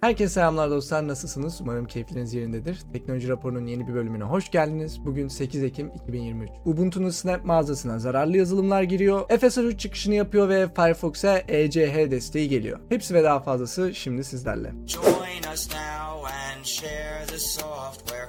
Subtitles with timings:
[0.00, 1.60] Herkese selamlar dostlar nasılsınız?
[1.60, 2.78] Umarım keyifleriniz yerindedir.
[2.92, 5.04] Teknoloji raporunun yeni bir bölümüne hoş geldiniz.
[5.04, 6.50] Bugün 8 Ekim 2023.
[6.64, 9.20] Ubuntu'nun Snap mağazasına zararlı yazılımlar giriyor.
[9.20, 12.78] FSR3 çıkışını yapıyor ve Firefox'a ECH desteği geliyor.
[12.88, 14.72] Hepsi ve daha fazlası şimdi sizlerle.
[14.86, 16.45] Join us now and.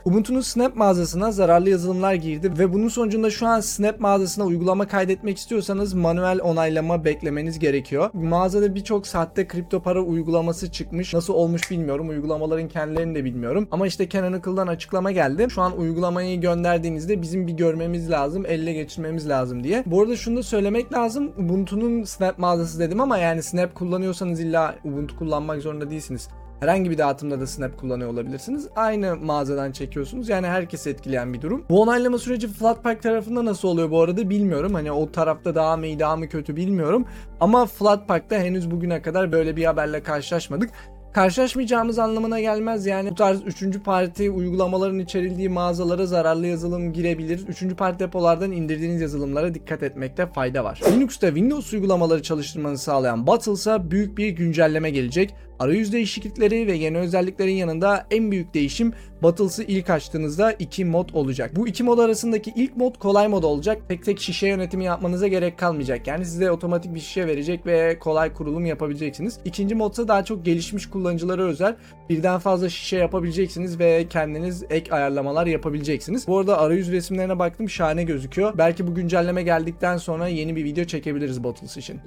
[0.06, 5.38] Ubuntu'nun Snap mağazasına zararlı yazılımlar girdi ve bunun sonucunda şu an Snap mağazasına uygulama kaydetmek
[5.38, 8.10] istiyorsanız manuel onaylama beklemeniz gerekiyor.
[8.14, 11.14] Mağazada birçok sahte kripto para uygulaması çıkmış.
[11.14, 12.10] Nasıl olmuş bilmiyorum.
[12.10, 13.68] Uygulamaların kendilerini de bilmiyorum.
[13.72, 15.48] Ama işte Canonical'dan açıklama geldi.
[15.50, 19.84] Şu an uygulamayı gönderdiğinizde bizim bir görmemiz lazım, elle geçirmemiz lazım diye.
[19.86, 21.32] Bu arada şunu da söylemek lazım.
[21.38, 26.30] Ubuntu'nun Snap mağazası dedim ama yani Snap kullanıyorsanız illa Ubuntu kullanmak zorunda değilsiniz.
[26.60, 28.68] Herhangi bir dağıtımda da Snap kullanıyor olabilirsiniz.
[28.76, 30.30] Aynı mağazadan çekiyorsunuz.
[30.30, 31.66] Yani herkes etkileyen bir durum.
[31.70, 34.74] Bu onaylama süreci Flatpak tarafında nasıl oluyor bu arada bilmiyorum.
[34.74, 37.06] Hani o tarafta daha mı iyi daha mı kötü bilmiyorum.
[37.40, 40.70] Ama Flatpak'ta henüz bugüne kadar böyle bir haberle karşılaşmadık
[41.18, 42.86] karşılaşmayacağımız anlamına gelmez.
[42.86, 43.84] Yani bu tarz 3.
[43.84, 47.48] parti uygulamaların içerildiği mağazalara zararlı yazılım girebilir.
[47.48, 47.76] 3.
[47.78, 50.82] parti depolardan indirdiğiniz yazılımlara dikkat etmekte fayda var.
[50.92, 55.34] Linux'ta Windows uygulamaları çalıştırmanızı sağlayan Battles'a büyük bir güncelleme gelecek.
[55.60, 61.56] Arayüz değişiklikleri ve yeni özelliklerin yanında en büyük değişim Battles'ı ilk açtığınızda iki mod olacak.
[61.56, 63.82] Bu iki mod arasındaki ilk mod kolay mod olacak.
[63.88, 66.08] Tek tek şişe yönetimi yapmanıza gerek kalmayacak.
[66.08, 69.40] Yani size otomatik bir şişe verecek ve kolay kurulum yapabileceksiniz.
[69.46, 71.76] İkinci modsa daha çok gelişmiş kullanıcılara özel
[72.10, 76.28] birden fazla şişe yapabileceksiniz ve kendiniz ek ayarlamalar yapabileceksiniz.
[76.28, 78.58] Bu arada arayüz resimlerine baktım şahane gözüküyor.
[78.58, 82.00] Belki bu güncelleme geldikten sonra yeni bir video çekebiliriz Battles için.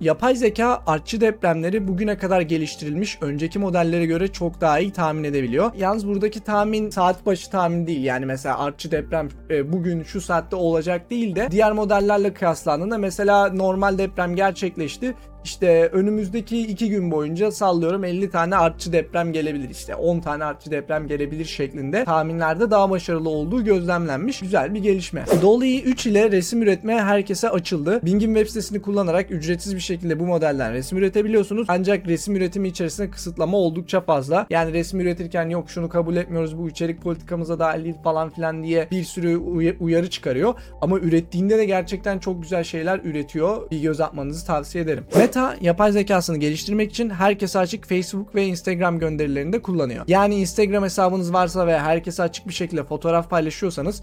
[0.00, 5.70] Yapay zeka artçı depremleri bugüne kadar geliştirilmiş önceki modellere göre çok daha iyi tahmin edebiliyor.
[5.76, 8.04] Yalnız buradaki tahmin saat başı tahmin değil.
[8.04, 13.48] Yani mesela artçı deprem e, bugün şu saatte olacak değil de diğer modellerle kıyaslandığında mesela
[13.48, 15.14] normal deprem gerçekleşti.
[15.44, 20.70] İşte önümüzdeki iki gün boyunca sallıyorum 50 tane artçı deprem gelebilir işte 10 tane artçı
[20.70, 24.40] deprem gelebilir şeklinde tahminlerde daha başarılı olduğu gözlemlenmiş.
[24.40, 25.24] Güzel bir gelişme.
[25.42, 28.00] Dolly 3 ile resim üretmeye herkese açıldı.
[28.04, 31.66] Bing'in web sitesini kullanarak ücretsiz bir şekilde bu modelden resim üretebiliyorsunuz.
[31.70, 34.46] Ancak resim üretimi içerisinde kısıtlama oldukça fazla.
[34.50, 38.88] Yani resim üretirken yok şunu kabul etmiyoruz bu içerik politikamıza dahil değil falan filan diye
[38.90, 40.54] bir sürü uy- uyarı çıkarıyor.
[40.82, 43.70] Ama ürettiğinde de gerçekten çok güzel şeyler üretiyor.
[43.70, 45.04] Bir göz atmanızı tavsiye ederim.
[45.16, 50.04] Meta yapay zekasını geliştirmek için herkese açık Facebook ve Instagram gönderilerini de kullanıyor.
[50.08, 54.02] Yani Instagram hesabınız varsa ve herkese açık bir şekilde fotoğraf paylaşıyorsanız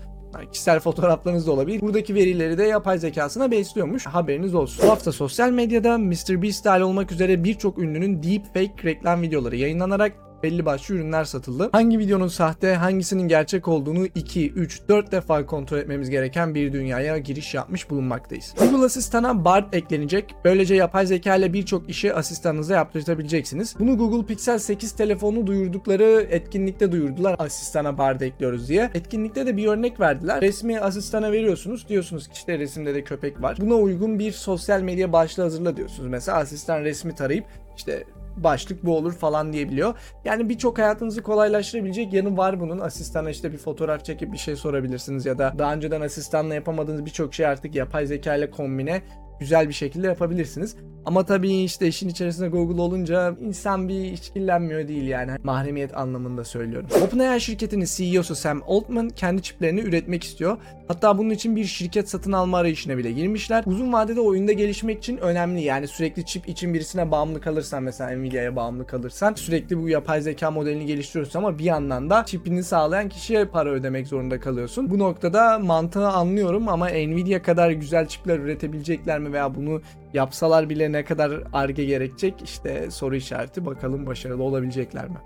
[0.52, 1.82] kişisel fotoğraflarınız da olabilir.
[1.82, 4.06] Buradaki verileri de yapay zekasına besliyormuş.
[4.06, 4.86] Haberiniz olsun.
[4.86, 10.66] Bu hafta sosyal medyada MrBeast dahil olmak üzere birçok ünlünün deepfake reklam videoları yayınlanarak belli
[10.66, 11.70] başlı ürünler satıldı.
[11.72, 17.18] Hangi videonun sahte, hangisinin gerçek olduğunu 2, 3, 4 defa kontrol etmemiz gereken bir dünyaya
[17.18, 18.54] giriş yapmış bulunmaktayız.
[18.60, 20.36] Google Asistan'a Bard eklenecek.
[20.46, 23.76] Böylece yapay zeka ile birçok işi asistanınıza yaptırtabileceksiniz.
[23.80, 27.36] Bunu Google Pixel 8 telefonu duyurdukları etkinlikte duyurdular.
[27.40, 28.90] Asistana Bard ekliyoruz diye.
[28.94, 30.42] Etkinlikte de bir örnek verdiler.
[30.42, 31.90] Resmi asistana veriyorsunuz.
[31.90, 33.58] Diyorsunuz ki işte resimde de köpek var.
[33.62, 36.10] Buna uygun bir sosyal medya başlığı hazırla diyorsunuz.
[36.10, 37.46] Mesela asistan resmi tarayıp
[37.78, 38.04] işte
[38.38, 39.96] başlık bu olur falan diyebiliyor.
[40.26, 42.80] Yani birçok hayatınızı kolaylaştırabilecek yanı var bunun.
[42.80, 47.34] Asistana işte bir fotoğraf çekip bir şey sorabilirsiniz ya da daha önceden asistanla yapamadığınız birçok
[47.34, 49.02] şey artık yapay zeka ile kombine
[49.42, 50.76] güzel bir şekilde yapabilirsiniz.
[51.06, 56.90] Ama tabii işte işin içerisinde Google olunca insan bir işkillenmiyor değil yani mahremiyet anlamında söylüyorum.
[57.04, 60.58] OpenAI şirketinin CEO'su Sam Altman kendi çiplerini üretmek istiyor.
[60.88, 63.64] Hatta bunun için bir şirket satın alma arayışına bile girmişler.
[63.66, 65.62] Uzun vadede oyunda gelişmek için önemli.
[65.62, 70.52] Yani sürekli çip için birisine bağımlı kalırsan mesela Nvidia'ya bağımlı kalırsan sürekli bu yapay zeka
[70.52, 74.90] modelini geliştiriyorsun ama bir yandan da çipini sağlayan kişiye para ödemek zorunda kalıyorsun.
[74.90, 79.82] Bu noktada mantığı anlıyorum ama Nvidia kadar güzel çipler üretebilecekler mi veya bunu
[80.14, 85.18] yapsalar bile ne kadar arge gerekecek işte soru işareti bakalım başarılı olabilecekler mi?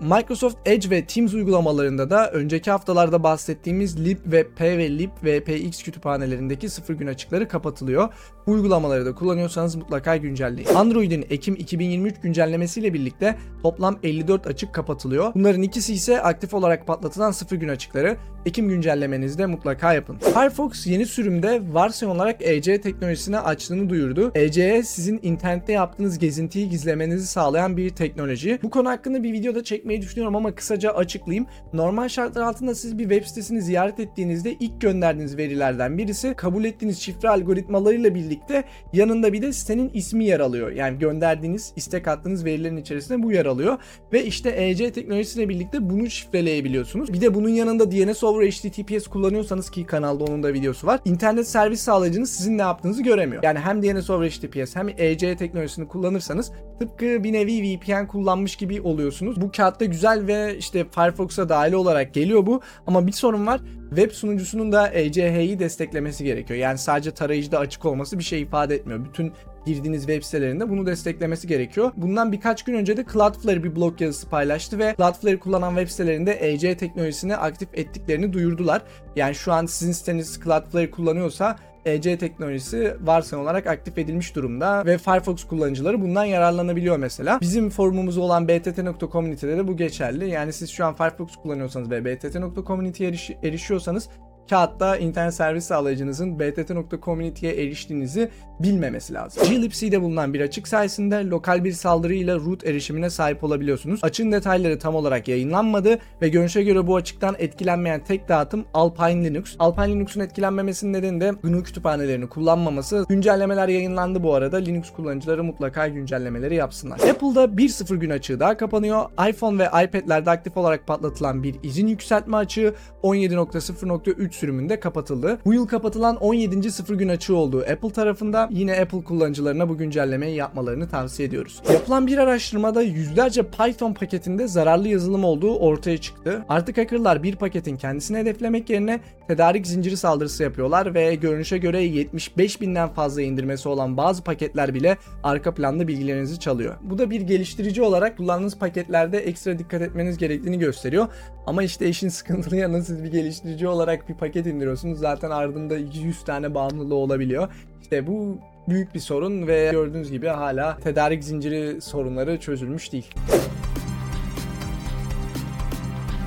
[0.00, 7.06] Microsoft Edge ve Teams uygulamalarında da önceki haftalarda bahsettiğimiz libwebp ve libvpx kütüphanelerindeki sıfır gün
[7.06, 8.08] açıkları kapatılıyor.
[8.46, 10.74] Bu uygulamaları da kullanıyorsanız mutlaka güncelleyin.
[10.74, 15.34] Android'in Ekim 2023 güncellemesiyle birlikte toplam 54 açık kapatılıyor.
[15.34, 18.16] Bunların ikisi ise aktif olarak patlatılan sıfır gün açıkları.
[18.46, 20.18] Ekim güncellemenizde mutlaka yapın.
[20.18, 24.32] Firefox yeni sürümde varsyon olarak EC teknolojisini açtığını duyurdu.
[24.34, 28.58] ECE sizin internette yaptığınız gezintiyi gizlemenizi sağlayan bir teknoloji.
[28.62, 31.46] Bu konu hakkında bir videoda çekmeyi bahsetmeyi düşünüyorum ama kısaca açıklayayım.
[31.72, 36.98] Normal şartlar altında siz bir web sitesini ziyaret ettiğinizde ilk gönderdiğiniz verilerden birisi kabul ettiğiniz
[36.98, 40.72] şifre algoritmalarıyla birlikte yanında bir de sitenin ismi yer alıyor.
[40.72, 43.78] Yani gönderdiğiniz, istek attığınız verilerin içerisinde bu yer alıyor.
[44.12, 47.12] Ve işte EC teknolojisiyle birlikte bunu şifreleyebiliyorsunuz.
[47.12, 51.00] Bir de bunun yanında DNS over HTTPS kullanıyorsanız ki kanalda onun da videosu var.
[51.04, 53.42] İnternet servis sağlayıcınız sizin ne yaptığınızı göremiyor.
[53.42, 58.80] Yani hem DNS over HTTPS hem EC teknolojisini kullanırsanız tıpkı bir nevi VPN kullanmış gibi
[58.80, 59.40] oluyorsunuz.
[59.40, 62.60] Bu kağıtta güzel ve işte Firefox'a dahil olarak geliyor bu.
[62.86, 63.60] Ama bir sorun var.
[63.88, 66.58] Web sunucusunun da ECH'yi desteklemesi gerekiyor.
[66.60, 69.04] Yani sadece tarayıcıda açık olması bir şey ifade etmiyor.
[69.04, 69.32] Bütün
[69.66, 71.92] girdiğiniz web sitelerinde bunu desteklemesi gerekiyor.
[71.96, 76.32] Bundan birkaç gün önce de Cloudflare bir blog yazısı paylaştı ve Cloudflare kullanan web sitelerinde
[76.40, 78.82] EC teknolojisini aktif ettiklerini duyurdular.
[79.16, 84.98] Yani şu an sizin siteniz Cloudflare kullanıyorsa EC teknolojisi varsayım olarak aktif edilmiş durumda ve
[84.98, 87.40] Firefox kullanıcıları bundan yararlanabiliyor mesela.
[87.40, 90.30] Bizim forumumuz olan btt.community'de de bu geçerli.
[90.30, 94.08] Yani siz şu an Firefox kullanıyorsanız ve btt.community'ye eriş- erişiyorsanız
[94.50, 98.30] kağıtta internet servis sağlayıcınızın btt.community'ye eriştiğinizi
[98.60, 99.42] bilmemesi lazım.
[99.48, 104.00] glibc'de bulunan bir açık sayesinde lokal bir saldırıyla root erişimine sahip olabiliyorsunuz.
[104.02, 109.56] Açığın detayları tam olarak yayınlanmadı ve görünüşe göre bu açıktan etkilenmeyen tek dağıtım Alpine Linux.
[109.58, 113.06] Alpine Linux'un etkilenmemesinin nedeni de GNU kütüphanelerini kullanmaması.
[113.08, 114.56] Güncellemeler yayınlandı bu arada.
[114.56, 117.00] Linux kullanıcıları mutlaka güncellemeleri yapsınlar.
[117.00, 119.04] Apple'da 1.0 gün açığı daha kapanıyor.
[119.28, 125.38] iPhone ve iPad'lerde aktif olarak patlatılan bir izin yükseltme açığı 17.0.3 sürümünde kapatıldı.
[125.44, 126.72] Bu yıl kapatılan 17.
[126.72, 131.62] sıfır gün açığı olduğu Apple tarafında yine Apple kullanıcılarına bu güncellemeyi yapmalarını tavsiye ediyoruz.
[131.72, 136.44] Yapılan bir araştırmada yüzlerce Python paketinde zararlı yazılım olduğu ortaya çıktı.
[136.48, 142.60] Artık hackerlar bir paketin kendisini hedeflemek yerine tedarik zinciri saldırısı yapıyorlar ve görünüşe göre 75
[142.60, 146.74] binden fazla indirmesi olan bazı paketler bile arka planda bilgilerinizi çalıyor.
[146.82, 151.08] Bu da bir geliştirici olarak kullandığınız paketlerde ekstra dikkat etmeniz gerektiğini gösteriyor.
[151.46, 154.98] Ama işte işin sıkıntılı yanı siz bir geliştirici olarak bir paket indiriyorsunuz.
[154.98, 157.48] Zaten ardında 100 tane bağımlılığı olabiliyor.
[157.82, 158.38] İşte bu
[158.68, 163.10] büyük bir sorun ve gördüğünüz gibi hala tedarik zinciri sorunları çözülmüş değil.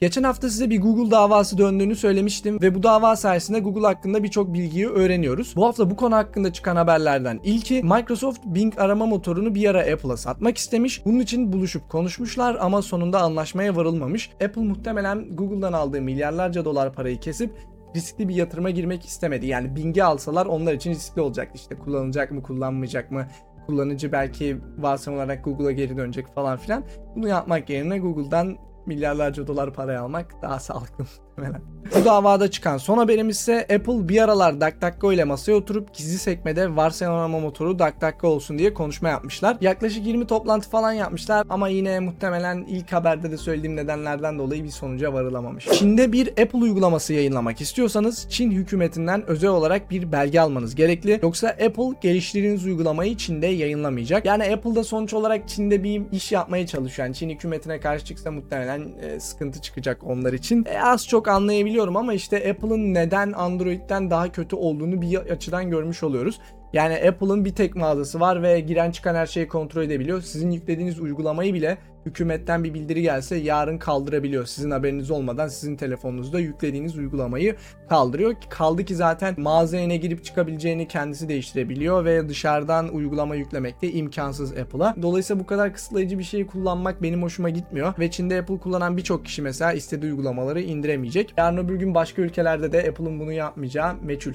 [0.02, 4.54] Geçen hafta size bir Google davası döndüğünü söylemiştim ve bu dava sayesinde Google hakkında birçok
[4.54, 5.54] bilgiyi öğreniyoruz.
[5.56, 10.18] Bu hafta bu konu hakkında çıkan haberlerden ilki Microsoft Bing arama motorunu bir ara Apple'a
[10.18, 11.06] satmak istemiş.
[11.06, 14.30] Bunun için buluşup konuşmuşlar ama sonunda anlaşmaya varılmamış.
[14.46, 17.52] Apple muhtemelen Google'dan aldığı milyarlarca dolar parayı kesip
[17.96, 19.48] riskli bir yatırıma girmek istemedi.
[19.48, 21.54] Yani Bing'i alsalar onlar için riskli olacaktı.
[21.56, 23.28] İşte kullanılacak mı, kullanmayacak mı?
[23.68, 26.84] Kullanıcı belki varsayım olarak Google'a geri dönecek falan filan.
[27.16, 31.06] Bunu yapmak yerine Google'dan milyarlarca dolar parayı almak daha sağlıklı
[31.38, 31.62] muhtemelen.
[31.96, 36.76] Bu davada çıkan son haberimiz ise Apple bir aralar DuckDuckGo ile masaya oturup gizli sekmede
[36.76, 39.58] varsayılan arama motoru DuckDuckGo olsun diye konuşma yapmışlar.
[39.62, 44.70] Yaklaşık 20 toplantı falan yapmışlar ama yine muhtemelen ilk haberde de söylediğim nedenlerden dolayı bir
[44.70, 45.66] sonuca varılamamış.
[45.66, 51.20] Çin'de bir Apple uygulaması yayınlamak istiyorsanız Çin hükümetinden özel olarak bir belge almanız gerekli.
[51.24, 54.26] Yoksa Apple geliştirdiğiniz uygulamayı Çin'de yayınlamayacak.
[54.26, 57.06] Yani Apple'da sonuç olarak Çin'de bir iş yapmaya çalışıyor.
[57.06, 60.66] Yani Çin hükümetine karşı çıksa muhtemelen e, sıkıntı çıkacak onlar için.
[60.66, 66.04] E, az çok anlayabiliyorum ama işte Apple'ın neden Android'den daha kötü olduğunu bir açıdan görmüş
[66.04, 66.40] oluyoruz.
[66.74, 70.22] Yani Apple'ın bir tek mağazası var ve giren çıkan her şeyi kontrol edebiliyor.
[70.22, 74.46] Sizin yüklediğiniz uygulamayı bile hükümetten bir bildiri gelse yarın kaldırabiliyor.
[74.46, 77.56] Sizin haberiniz olmadan sizin telefonunuzda yüklediğiniz uygulamayı
[77.90, 78.34] kaldırıyor.
[78.50, 84.52] Kaldı ki zaten mağazaya ne girip çıkabileceğini kendisi değiştirebiliyor ve dışarıdan uygulama yüklemek de imkansız
[84.58, 84.96] Apple'a.
[85.02, 89.26] Dolayısıyla bu kadar kısıtlayıcı bir şeyi kullanmak benim hoşuma gitmiyor ve Çin'de Apple kullanan birçok
[89.26, 91.34] kişi mesela istediği uygulamaları indiremeyecek.
[91.38, 94.34] Yarın öbür gün başka ülkelerde de Apple'ın bunu yapmayacağı meçhul.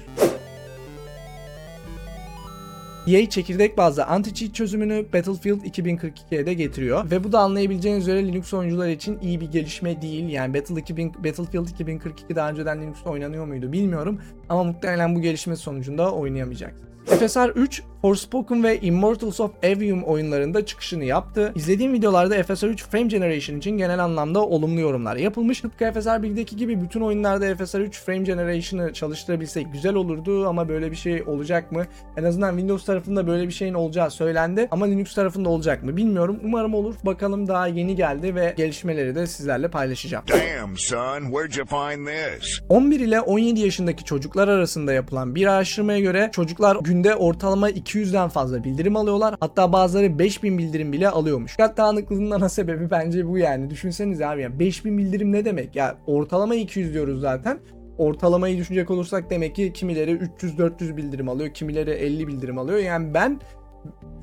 [3.07, 8.53] EA çekirdek bazlı anti-cheat çözümünü Battlefield 2042'ye de getiriyor ve bu da anlayabileceğiniz üzere Linux
[8.53, 10.29] oyuncular için iyi bir gelişme değil.
[10.29, 14.21] Yani Battle 2000, Battlefield 2042 daha önceden Linux'ta oynanıyor muydu bilmiyorum
[14.53, 16.93] ama muhtemelen bu gelişme sonucunda oynayamayacaksınız.
[17.05, 21.51] FSR 3, Forspoken ve Immortals of Avium oyunlarında çıkışını yaptı.
[21.55, 25.61] İzlediğim videolarda FSR 3 Frame Generation için genel anlamda olumlu yorumlar yapılmış.
[25.61, 30.91] Tıpkı FSR 1'deki gibi bütün oyunlarda FSR 3 Frame Generation'ı çalıştırabilsek güzel olurdu ama böyle
[30.91, 31.85] bir şey olacak mı?
[32.17, 36.39] En azından Windows tarafında böyle bir şeyin olacağı söylendi ama Linux tarafında olacak mı bilmiyorum.
[36.43, 36.95] Umarım olur.
[37.05, 40.25] Bakalım daha yeni geldi ve gelişmeleri de sizlerle paylaşacağım.
[40.29, 42.59] Damn, son, where'd you find this?
[42.69, 48.63] 11 ile 17 yaşındaki çocuklar arasında yapılan bir araştırmaya göre çocuklar günde ortalama 200'den fazla
[48.63, 49.35] bildirim alıyorlar.
[49.39, 51.51] Hatta bazıları 5000 bildirim bile alıyormuş.
[51.51, 53.69] Dikkat dağınıklığının ana sebebi bence bu yani.
[53.69, 55.75] Düşünsenize abi ya 5000 bildirim ne demek?
[55.75, 57.59] Ya ortalama 200 diyoruz zaten.
[57.97, 62.79] Ortalamayı düşünecek olursak demek ki kimileri 300-400 bildirim alıyor, kimileri 50 bildirim alıyor.
[62.79, 63.39] Yani ben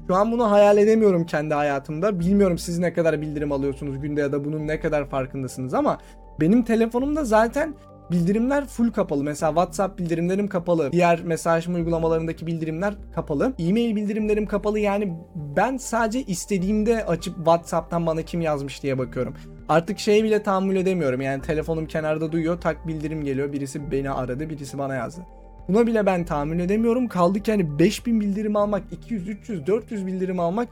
[0.08, 2.20] Şu an bunu hayal edemiyorum kendi hayatımda.
[2.20, 5.98] Bilmiyorum siz ne kadar bildirim alıyorsunuz günde ya da bunun ne kadar farkındasınız ama
[6.40, 7.74] benim telefonumda zaten
[8.10, 9.24] bildirimler full kapalı.
[9.24, 10.92] Mesela WhatsApp bildirimlerim kapalı.
[10.92, 13.52] Diğer mesajlaşma uygulamalarındaki bildirimler kapalı.
[13.58, 14.78] E-mail bildirimlerim kapalı.
[14.78, 15.12] Yani
[15.56, 19.34] ben sadece istediğimde açıp WhatsApp'tan bana kim yazmış diye bakıyorum.
[19.68, 21.20] Artık şey bile tahammül edemiyorum.
[21.20, 23.52] Yani telefonum kenarda duyuyor, tak bildirim geliyor.
[23.52, 25.20] Birisi beni aradı, birisi bana yazdı.
[25.68, 27.08] Buna bile ben tahammül edemiyorum.
[27.08, 30.68] Kaldı ki hani 5000 bildirim almak, 200, 300, 400 bildirim almak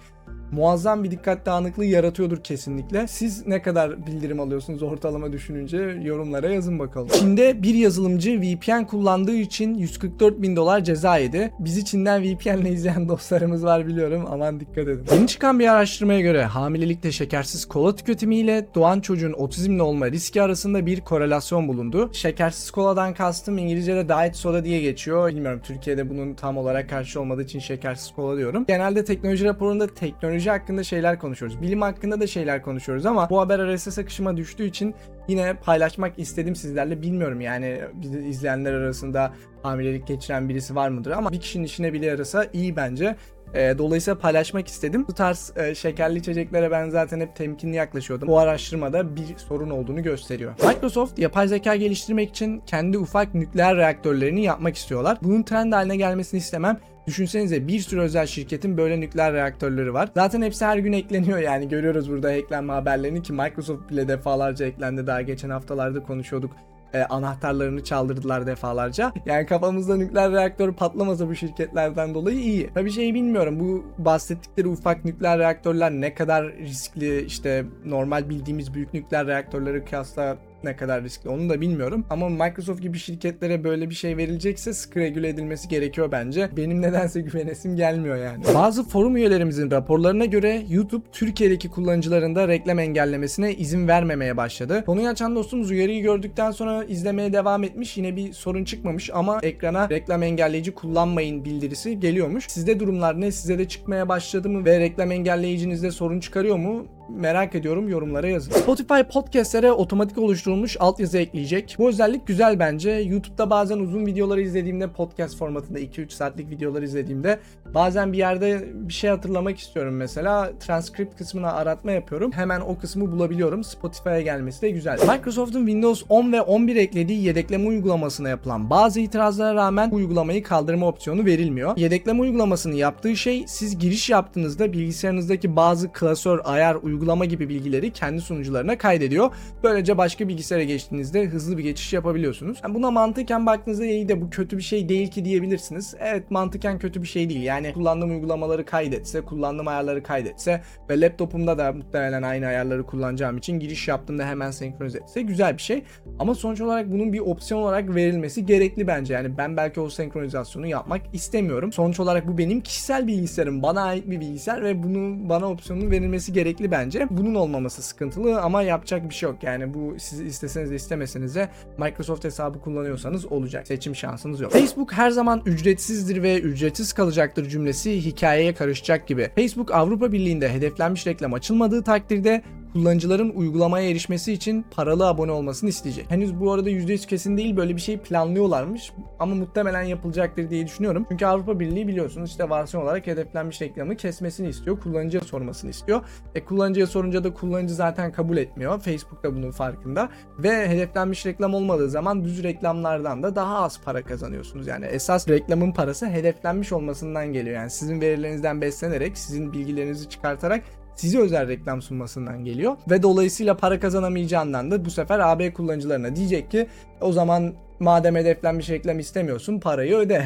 [0.52, 3.06] muazzam bir dikkat dağınıklığı yaratıyordur kesinlikle.
[3.06, 7.08] Siz ne kadar bildirim alıyorsunuz ortalama düşününce yorumlara yazın bakalım.
[7.08, 11.52] Çin'de bir yazılımcı VPN kullandığı için 144 bin dolar ceza yedi.
[11.58, 14.24] Bizi Çin'den VPN ile izleyen dostlarımız var biliyorum.
[14.30, 15.04] Aman dikkat edin.
[15.12, 20.86] Yeni çıkan bir araştırmaya göre hamilelikte şekersiz kola tüketimiyle doğan çocuğun otizmli olma riski arasında
[20.86, 22.10] bir korelasyon bulundu.
[22.12, 25.28] Şekersiz koladan kastım İngilizce'de diet soda diye geçiyor.
[25.28, 28.64] Bilmiyorum Türkiye'de bunun tam olarak karşı olmadığı için şekersiz kola diyorum.
[28.68, 29.86] Genelde teknoloji raporunda
[30.20, 31.62] teknoloji hakkında şeyler konuşuyoruz.
[31.62, 34.94] Bilim hakkında da şeyler konuşuyoruz ama bu haber RSS akışıma düştüğü için
[35.28, 37.02] yine paylaşmak istedim sizlerle.
[37.02, 37.80] Bilmiyorum yani
[38.28, 39.32] izleyenler arasında
[39.62, 43.16] hamilelik geçiren birisi var mıdır ama bir kişinin işine bile yarasa iyi bence.
[43.54, 45.04] E, dolayısıyla paylaşmak istedim.
[45.08, 48.28] Bu tarz e, şekerli içeceklere ben zaten hep temkinli yaklaşıyordum.
[48.28, 50.52] Bu araştırmada bir sorun olduğunu gösteriyor.
[50.68, 55.18] Microsoft yapay zeka geliştirmek için kendi ufak nükleer reaktörlerini yapmak istiyorlar.
[55.22, 56.78] Bunun trend haline gelmesini istemem.
[57.08, 60.10] Düşünsenize bir sürü özel şirketin böyle nükleer reaktörleri var.
[60.14, 65.06] Zaten hepsi her gün ekleniyor yani görüyoruz burada eklenme haberlerini ki Microsoft bile defalarca eklendi.
[65.06, 66.50] Daha geçen haftalarda konuşuyorduk
[66.94, 69.12] e, anahtarlarını çaldırdılar defalarca.
[69.26, 72.70] Yani kafamızda nükleer reaktör patlamasa bu şirketlerden dolayı iyi.
[72.74, 78.94] Tabii şey bilmiyorum bu bahsettikleri ufak nükleer reaktörler ne kadar riskli işte normal bildiğimiz büyük
[78.94, 82.04] nükleer reaktörleri kıyasla ne kadar riskli onu da bilmiyorum.
[82.10, 86.48] Ama Microsoft gibi şirketlere böyle bir şey verilecekse sıkı regüle edilmesi gerekiyor bence.
[86.56, 88.44] Benim nedense güvenesim gelmiyor yani.
[88.54, 94.82] Bazı forum üyelerimizin raporlarına göre YouTube Türkiye'deki kullanıcıların da reklam engellemesine izin vermemeye başladı.
[94.86, 97.96] Konuyu açan dostumuz uyarıyı gördükten sonra izlemeye devam etmiş.
[97.96, 102.44] Yine bir sorun çıkmamış ama ekrana reklam engelleyici kullanmayın bildirisi geliyormuş.
[102.48, 103.32] Sizde durumlar ne?
[103.32, 106.86] Size de çıkmaya başladı mı ve reklam engelleyicinizde sorun çıkarıyor mu?
[107.08, 108.52] Merak ediyorum yorumlara yazın.
[108.52, 111.76] Spotify podcastlere otomatik oluşturulmuş altyazı ekleyecek.
[111.78, 112.90] Bu özellik güzel bence.
[112.90, 117.38] YouTube'da bazen uzun videoları izlediğimde podcast formatında 2-3 saatlik videolar izlediğimde
[117.74, 120.50] bazen bir yerde bir şey hatırlamak istiyorum mesela.
[120.60, 122.32] Transkript kısmına aratma yapıyorum.
[122.32, 123.64] Hemen o kısmı bulabiliyorum.
[123.64, 124.98] Spotify'a gelmesi de güzel.
[125.08, 131.24] Microsoft'un Windows 10 ve 11 eklediği yedekleme uygulamasına yapılan bazı itirazlara rağmen uygulamayı kaldırma opsiyonu
[131.24, 131.76] verilmiyor.
[131.76, 138.20] Yedekleme uygulamasını yaptığı şey siz giriş yaptığınızda bilgisayarınızdaki bazı klasör ayar uygulama gibi bilgileri kendi
[138.20, 139.30] sunucularına kaydediyor.
[139.62, 142.58] Böylece başka bilgisayara geçtiğinizde hızlı bir geçiş yapabiliyorsunuz.
[142.62, 145.94] Yani buna mantıken baktığınızda iyi de bu kötü bir şey değil ki diyebilirsiniz.
[146.00, 147.42] Evet mantıken kötü bir şey değil.
[147.42, 153.60] Yani kullandığım uygulamaları kaydetse, kullandığım ayarları kaydetse ve laptopumda da muhtemelen aynı ayarları kullanacağım için
[153.60, 155.84] giriş yaptığımda hemen senkronize etse güzel bir şey.
[156.18, 159.14] Ama sonuç olarak bunun bir opsiyon olarak verilmesi gerekli bence.
[159.14, 161.72] Yani ben belki o senkronizasyonu yapmak istemiyorum.
[161.72, 163.62] Sonuç olarak bu benim kişisel bilgisayarım.
[163.62, 167.06] Bana ait bir bilgisayar ve bunu bana opsiyonun verilmesi gerekli bence.
[167.10, 169.42] Bunun olmaması sıkıntılı ama yapacak bir şey yok.
[169.42, 171.48] Yani bu siz isteseniz de istemeseniz de
[171.78, 173.66] Microsoft hesabı kullanıyorsanız olacak.
[173.66, 174.52] Seçim şansınız yok.
[174.52, 179.30] Facebook her zaman ücretsizdir ve ücretsiz kalacaktır cümlesi hikayeye karışacak gibi.
[179.34, 182.42] Facebook Avrupa Birliği'nde hedeflenmiş reklam açılmadığı takdirde
[182.78, 186.10] kullanıcıların uygulamaya erişmesi için paralı abone olmasını isteyecek.
[186.10, 191.06] Henüz bu arada %100 kesin değil böyle bir şey planlıyorlarmış ama muhtemelen yapılacaktır diye düşünüyorum.
[191.08, 194.80] Çünkü Avrupa Birliği biliyorsunuz işte varsyon olarak hedeflenmiş reklamı kesmesini istiyor.
[194.80, 196.00] Kullanıcıya sormasını istiyor.
[196.34, 198.80] E kullanıcıya sorunca da kullanıcı zaten kabul etmiyor.
[198.80, 200.08] Facebook da bunun farkında.
[200.38, 204.66] Ve hedeflenmiş reklam olmadığı zaman düz reklamlardan da daha az para kazanıyorsunuz.
[204.66, 207.56] Yani esas reklamın parası hedeflenmiş olmasından geliyor.
[207.56, 210.64] Yani sizin verilerinizden beslenerek, sizin bilgilerinizi çıkartarak
[210.98, 212.76] size özel reklam sunmasından geliyor.
[212.90, 216.66] Ve dolayısıyla para kazanamayacağından da bu sefer AB kullanıcılarına diyecek ki
[217.00, 220.24] o zaman madem hedeflenmiş reklam istemiyorsun parayı öde.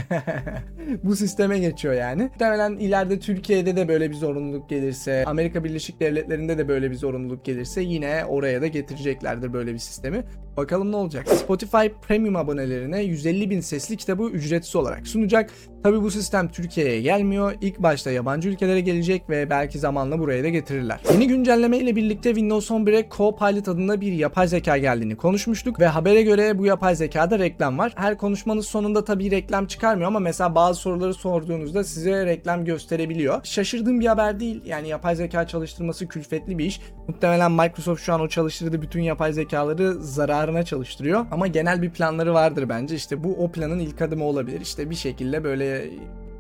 [1.03, 2.23] bu sisteme geçiyor yani.
[2.23, 7.45] Muhtemelen ileride Türkiye'de de böyle bir zorunluluk gelirse, Amerika Birleşik Devletleri'nde de böyle bir zorunluluk
[7.45, 10.25] gelirse yine oraya da getireceklerdir böyle bir sistemi.
[10.57, 11.29] Bakalım ne olacak.
[11.29, 15.51] Spotify Premium abonelerine 150 bin sesli kitabı ücretsiz olarak sunacak.
[15.83, 17.55] Tabi bu sistem Türkiye'ye gelmiyor.
[17.61, 21.01] İlk başta yabancı ülkelere gelecek ve belki zamanla buraya da getirirler.
[21.13, 26.23] Yeni güncelleme ile birlikte Windows 11'e Copilot adında bir yapay zeka geldiğini konuşmuştuk ve habere
[26.23, 27.93] göre bu yapay zekada reklam var.
[27.97, 33.41] Her konuşmanın sonunda tabii reklam çıkarmıyor ama mesela bazı soruları sorduğunuzda size reklam gösterebiliyor.
[33.45, 34.63] Şaşırdığım bir haber değil.
[34.65, 36.81] Yani yapay zeka çalıştırması külfetli bir iş.
[37.09, 41.27] Muhtemelen Microsoft şu an o çalıştırdığı bütün yapay zekaları zararına çalıştırıyor.
[41.31, 42.95] Ama genel bir planları vardır bence.
[42.95, 44.61] İşte bu o planın ilk adımı olabilir.
[44.61, 45.91] İşte bir şekilde böyle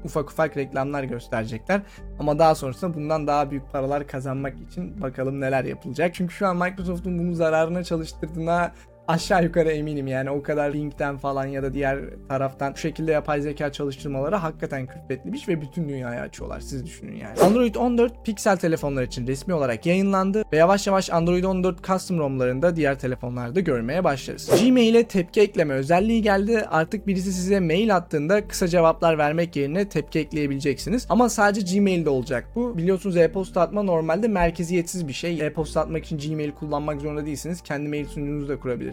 [0.04, 1.80] ufak ufak reklamlar gösterecekler.
[2.18, 6.14] Ama daha sonrasında bundan daha büyük paralar kazanmak için bakalım neler yapılacak.
[6.14, 8.73] Çünkü şu an Microsoft'un bunu zararına çalıştırdığına
[9.09, 13.40] aşağı yukarı eminim yani o kadar Link'ten falan ya da diğer taraftan bu şekilde yapay
[13.40, 17.40] zeka çalıştırmaları hakikaten külfetliymiş ve bütün dünyaya açıyorlar siz düşünün yani.
[17.40, 22.76] Android 14 Pixel telefonlar için resmi olarak yayınlandı ve yavaş yavaş Android 14 custom ROM'larında
[22.76, 24.50] diğer telefonlarda görmeye başlarız.
[24.61, 26.64] Gmail'e tepki ekleme özelliği geldi.
[26.71, 31.06] Artık birisi size mail attığında kısa cevaplar vermek yerine tepki ekleyebileceksiniz.
[31.09, 32.78] Ama sadece Gmail'de olacak bu.
[32.78, 35.47] Biliyorsunuz e-posta atma normalde merkeziyetsiz bir şey.
[35.47, 37.61] E-posta atmak için Gmail kullanmak zorunda değilsiniz.
[37.62, 38.91] Kendi mail sunucunuzu da kurabilirsiniz.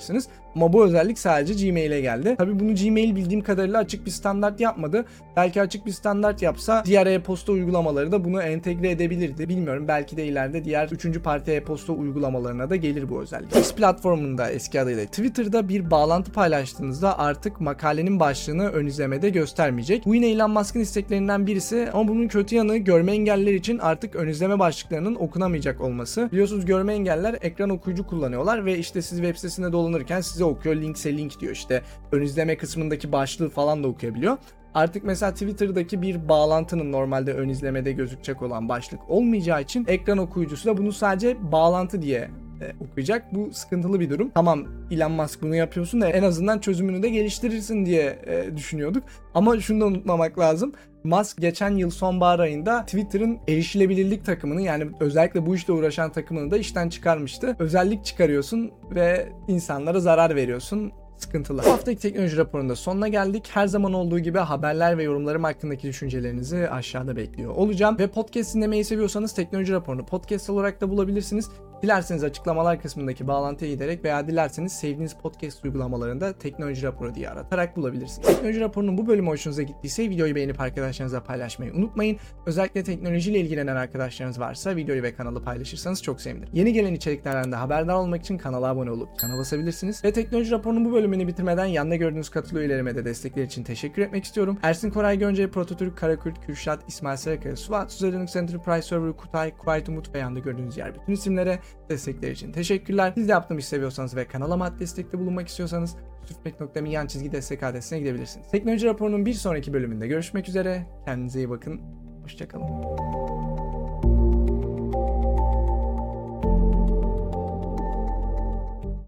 [0.55, 2.35] Ama bu özellik sadece Gmail'e geldi.
[2.37, 5.05] Tabi bunu Gmail bildiğim kadarıyla açık bir standart yapmadı.
[5.35, 9.49] Belki açık bir standart yapsa diğer e-posta uygulamaları da bunu entegre edebilirdi.
[9.49, 11.23] Bilmiyorum belki de ileride diğer 3.
[11.23, 13.55] parti e-posta uygulamalarına da gelir bu özellik.
[13.55, 20.05] X platformunda eski adıyla Twitter'da bir bağlantı paylaştığınızda artık makalenin başlığını ön izlemede göstermeyecek.
[20.05, 24.27] Bu yine Elon Musk'ın isteklerinden birisi ama bunun kötü yanı görme engelliler için artık ön
[24.27, 26.29] izleme başlıklarının okunamayacak olması.
[26.31, 29.88] Biliyorsunuz görme engeller ekran okuyucu kullanıyorlar ve işte siz web sitesinde dolanırken
[30.21, 31.81] size okuyor linkse link diyor işte
[32.11, 34.37] ön izleme kısmındaki başlığı falan da okuyabiliyor.
[34.73, 40.69] Artık mesela Twitter'daki bir bağlantının normalde ön izlemede gözükecek olan başlık olmayacağı için ekran okuyucusu
[40.69, 42.29] da bunu sadece bağlantı diye
[42.61, 43.33] e, okuyacak.
[43.33, 44.31] Bu sıkıntılı bir durum.
[44.35, 49.03] Tamam Elon Musk bunu yapıyorsun da en azından çözümünü de geliştirirsin diye e, düşünüyorduk.
[49.33, 50.73] Ama şunu da unutmamak lazım.
[51.03, 56.57] Musk geçen yıl sonbahar ayında Twitter'ın erişilebilirlik takımını yani özellikle bu işle uğraşan takımını da
[56.57, 57.55] işten çıkarmıştı.
[57.59, 61.61] Özellik çıkarıyorsun ve insanlara zarar veriyorsun sıkıntılı.
[61.65, 63.49] Bu haftaki teknoloji raporunda sonuna geldik.
[63.53, 67.99] Her zaman olduğu gibi haberler ve yorumlarım hakkındaki düşüncelerinizi aşağıda bekliyor olacağım.
[67.99, 71.49] Ve podcast dinlemeyi seviyorsanız teknoloji raporunu podcast olarak da bulabilirsiniz.
[71.83, 78.27] Dilerseniz açıklamalar kısmındaki bağlantıya giderek veya dilerseniz sevdiğiniz podcast uygulamalarında teknoloji raporu diye aratarak bulabilirsiniz.
[78.27, 82.17] Teknoloji raporunun bu bölümü hoşunuza gittiyse videoyu beğenip arkadaşlarınızla paylaşmayı unutmayın.
[82.45, 86.49] Özellikle teknolojiyle ilgilenen arkadaşlarınız varsa videoyu ve kanalı paylaşırsanız çok sevinirim.
[86.53, 90.03] Yeni gelen içeriklerden de haberdar olmak için kanala abone olup kana basabilirsiniz.
[90.03, 94.23] Ve teknoloji raporunun bu bölümünü bitirmeden yanında gördüğünüz katılıyor üyelerime de destekleri için teşekkür etmek
[94.23, 94.57] istiyorum.
[94.63, 99.89] Ersin Koray Gönce, Prototürk, Karakurt, Kürşat, İsmail Sarakaya, Suat, Suzer Linux Enterprise Server, Kutay, Kuwait
[99.89, 101.59] Umut ve yanında gördüğünüz yer bütün isimlere
[101.89, 103.11] destekleri için teşekkürler.
[103.15, 105.95] Siz de yaptığımı seviyorsanız ve kanala maddi destekte bulunmak istiyorsanız
[106.25, 108.51] sürfmek.me yan çizgi destek adresine gidebilirsiniz.
[108.51, 110.85] Teknoloji raporunun bir sonraki bölümünde görüşmek üzere.
[111.05, 111.81] Kendinize iyi bakın.
[112.23, 113.38] Hoşçakalın.